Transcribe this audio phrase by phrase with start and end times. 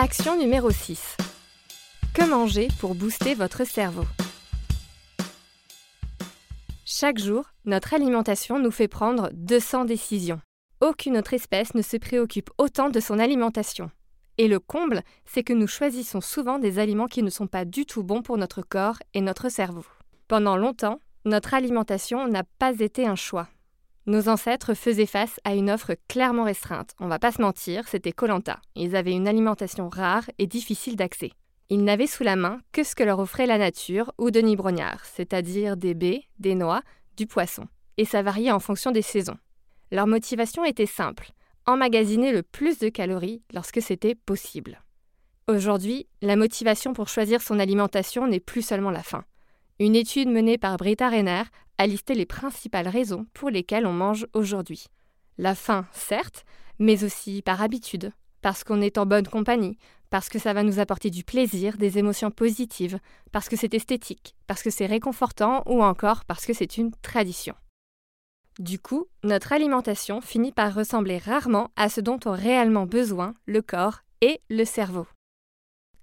[0.00, 1.16] Action numéro 6.
[2.14, 4.04] Que manger pour booster votre cerveau?
[6.84, 10.40] Chaque jour, notre alimentation nous fait prendre 200 décisions.
[10.80, 13.90] Aucune autre espèce ne se préoccupe autant de son alimentation.
[14.36, 17.84] Et le comble, c'est que nous choisissons souvent des aliments qui ne sont pas du
[17.84, 19.84] tout bons pour notre corps et notre cerveau.
[20.28, 23.48] Pendant longtemps, notre alimentation n'a pas été un choix.
[24.08, 26.94] Nos ancêtres faisaient face à une offre clairement restreinte.
[26.98, 28.58] On va pas se mentir, c'était Colanta.
[28.74, 31.30] Ils avaient une alimentation rare et difficile d'accès.
[31.68, 35.04] Ils n'avaient sous la main que ce que leur offrait la nature ou Denis Brognard,
[35.04, 36.80] c'est-à-dire des baies, des noix,
[37.18, 37.66] du poisson.
[37.98, 39.36] Et ça variait en fonction des saisons.
[39.92, 41.32] Leur motivation était simple
[41.66, 44.82] emmagasiner le plus de calories lorsque c'était possible.
[45.48, 49.24] Aujourd'hui, la motivation pour choisir son alimentation n'est plus seulement la faim.
[49.78, 51.42] Une étude menée par Britta Renner
[51.78, 54.86] a listé les principales raisons pour lesquelles on mange aujourd'hui.
[55.38, 56.44] La faim, certes,
[56.78, 59.78] mais aussi par habitude, parce qu'on est en bonne compagnie,
[60.10, 62.98] parce que ça va nous apporter du plaisir, des émotions positives,
[63.32, 67.54] parce que c'est esthétique, parce que c'est réconfortant ou encore parce que c'est une tradition.
[68.58, 73.62] Du coup, notre alimentation finit par ressembler rarement à ce dont ont réellement besoin le
[73.62, 75.06] corps et le cerveau.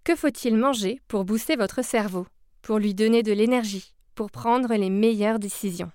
[0.06, 2.28] Que faut-il manger pour booster votre cerveau,
[2.62, 5.92] pour lui donner de l'énergie, pour prendre les meilleures décisions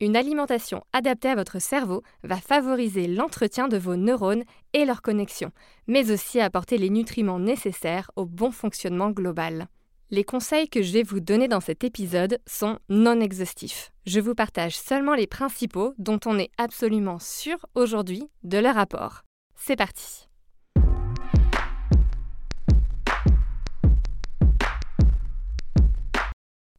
[0.00, 5.52] Une alimentation adaptée à votre cerveau va favoriser l'entretien de vos neurones et leurs connexions,
[5.86, 9.68] mais aussi apporter les nutriments nécessaires au bon fonctionnement global.
[10.10, 13.92] Les conseils que je vais vous donner dans cet épisode sont non exhaustifs.
[14.04, 19.22] Je vous partage seulement les principaux dont on est absolument sûr aujourd'hui de leur apport.
[19.56, 20.28] C'est parti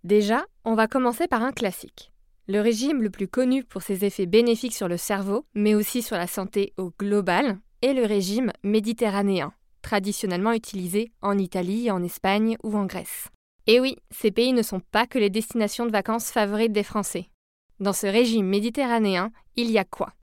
[0.03, 2.11] Déjà, on va commencer par un classique.
[2.47, 6.17] Le régime le plus connu pour ses effets bénéfiques sur le cerveau, mais aussi sur
[6.17, 12.75] la santé au global, est le régime méditerranéen traditionnellement utilisés en Italie, en Espagne ou
[12.75, 13.27] en Grèce.
[13.67, 17.29] Et oui, ces pays ne sont pas que les destinations de vacances favorites des Français.
[17.79, 20.13] Dans ce régime méditerranéen, il y a quoi?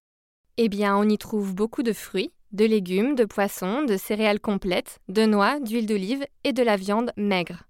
[0.57, 4.99] Eh bien, on y trouve beaucoup de fruits, de légumes, de poissons, de céréales complètes,
[5.09, 7.65] de noix, d'huile d'olive et de la viande maigre.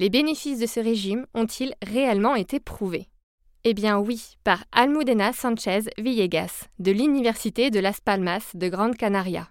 [0.00, 3.10] Les bénéfices de ce régime ont-ils réellement été prouvés?
[3.64, 9.50] Eh bien oui, par Almudena Sanchez Villegas, de l'Université de Las Palmas de Grande Canaria.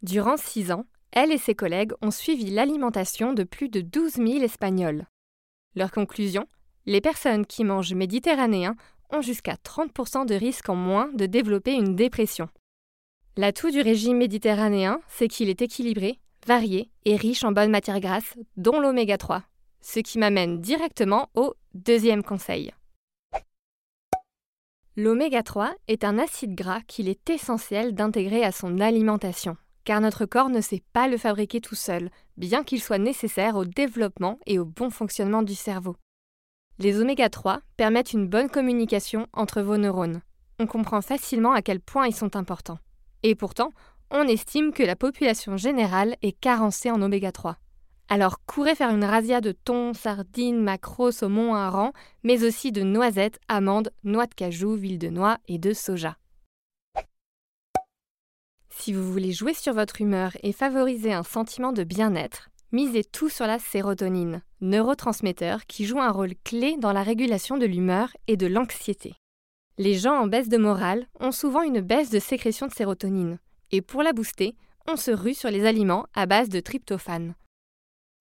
[0.00, 4.28] Durant six ans, elle et ses collègues ont suivi l'alimentation de plus de 12 000
[4.42, 5.04] Espagnols.
[5.74, 6.46] Leur conclusion
[6.86, 8.76] Les personnes qui mangent méditerranéen
[9.10, 12.48] ont jusqu'à 30% de risque en moins de développer une dépression.
[13.36, 18.38] L'atout du régime méditerranéen, c'est qu'il est équilibré, varié et riche en bonnes matières grasses,
[18.56, 19.42] dont l'oméga 3.
[19.82, 22.72] Ce qui m'amène directement au deuxième conseil.
[24.96, 30.26] L'oméga 3 est un acide gras qu'il est essentiel d'intégrer à son alimentation car notre
[30.26, 34.58] corps ne sait pas le fabriquer tout seul, bien qu'il soit nécessaire au développement et
[34.58, 35.96] au bon fonctionnement du cerveau.
[36.78, 40.22] Les oméga 3 permettent une bonne communication entre vos neurones.
[40.58, 42.78] On comprend facilement à quel point ils sont importants.
[43.22, 43.72] Et pourtant,
[44.10, 47.56] on estime que la population générale est carencée en oméga 3.
[48.14, 51.92] Alors courez faire une razzia de thon, sardines, maquereaux, saumon, hareng,
[52.22, 56.18] mais aussi de noisettes, amandes, noix de cajou, huile de noix et de soja.
[58.68, 63.30] Si vous voulez jouer sur votre humeur et favoriser un sentiment de bien-être, misez tout
[63.30, 68.36] sur la sérotonine, neurotransmetteur qui joue un rôle clé dans la régulation de l'humeur et
[68.36, 69.14] de l'anxiété.
[69.78, 73.38] Les gens en baisse de morale ont souvent une baisse de sécrétion de sérotonine,
[73.70, 74.54] et pour la booster,
[74.86, 77.34] on se rue sur les aliments à base de tryptophane.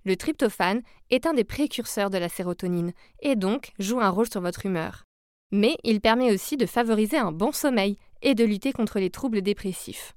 [0.04, 4.42] Le tryptophane est un des précurseurs de la sérotonine, et donc joue un rôle sur
[4.42, 5.04] votre humeur.
[5.52, 9.42] Mais il permet aussi de favoriser un bon sommeil et de lutter contre les troubles
[9.42, 10.16] dépressifs.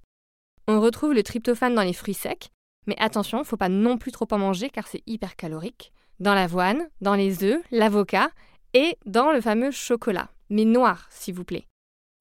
[0.66, 2.50] On retrouve le tryptophane dans les fruits secs,
[2.86, 5.92] mais attention, faut pas non plus trop en manger car c'est hyper calorique.
[6.20, 8.30] Dans l'avoine, dans les œufs, l'avocat
[8.72, 11.66] et dans le fameux chocolat, mais noir s'il vous plaît.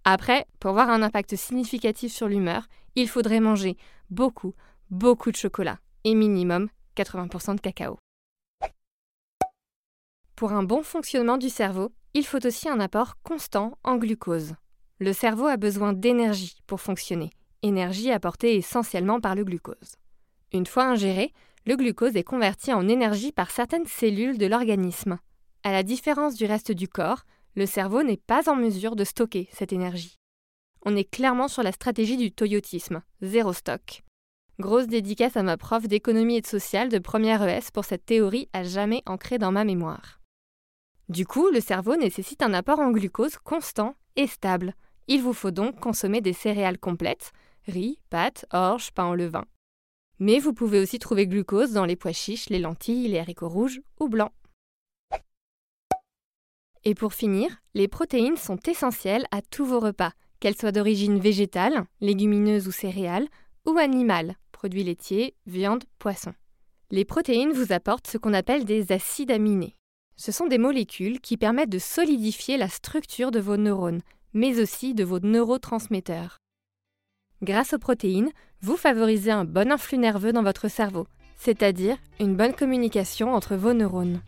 [0.03, 3.77] Après, pour avoir un impact significatif sur l'humeur, il faudrait manger
[4.09, 4.53] beaucoup,
[4.89, 7.97] beaucoup de chocolat et minimum 80% de cacao.
[10.35, 14.55] Pour un bon fonctionnement du cerveau, il faut aussi un apport constant en glucose.
[14.99, 17.31] Le cerveau a besoin d'énergie pour fonctionner
[17.63, 19.95] énergie apportée essentiellement par le glucose.
[20.51, 21.33] Une fois ingéré,
[21.65, 25.17] le glucose est converti en énergie par certaines cellules de l'organisme.
[25.63, 27.23] À la différence du reste du corps,
[27.55, 30.19] le cerveau n'est pas en mesure de stocker cette énergie.
[30.85, 34.03] On est clairement sur la stratégie du toyotisme, zéro stock.
[34.59, 38.49] Grosse dédicace à ma prof d'économie et de social de première ES pour cette théorie
[38.53, 40.21] à jamais ancrée dans ma mémoire.
[41.09, 44.75] Du coup, le cerveau nécessite un apport en glucose constant et stable.
[45.07, 47.31] Il vous faut donc consommer des céréales complètes,
[47.67, 49.45] riz, pâtes, orge, pain au levain.
[50.19, 53.81] Mais vous pouvez aussi trouver glucose dans les pois chiches, les lentilles, les haricots rouges
[53.99, 54.31] ou blancs.
[56.83, 61.85] Et pour finir, les protéines sont essentielles à tous vos repas, qu'elles soient d'origine végétale,
[62.01, 63.27] légumineuse ou céréales,
[63.65, 66.33] ou animale, produits laitiers, viande, poisson.
[66.89, 69.75] Les protéines vous apportent ce qu'on appelle des acides aminés.
[70.15, 73.99] Ce sont des molécules qui permettent de solidifier la structure de vos neurones,
[74.33, 76.37] mais aussi de vos neurotransmetteurs.
[77.41, 78.31] Grâce aux protéines,
[78.61, 83.73] vous favorisez un bon influx nerveux dans votre cerveau, c'est-à-dire une bonne communication entre vos
[83.73, 84.21] neurones.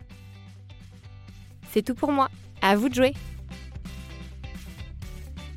[1.71, 2.27] C'est tout pour moi.
[2.61, 3.13] À vous de jouer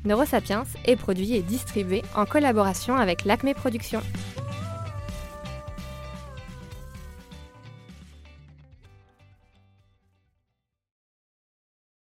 [0.05, 4.03] Neurosapiens est produit et distribué en collaboration avec l'Acme Productions.